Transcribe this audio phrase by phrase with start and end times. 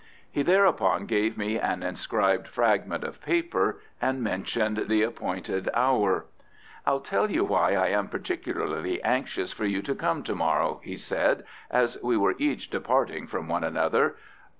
[0.31, 6.25] He thereupon gave me an inscribed fragment of paper and mentioned the appointed hour.
[6.87, 10.97] "I'll tell you why I am particularly anxious for you to come to morrow," he
[10.97, 14.15] said as we were each departing from one another.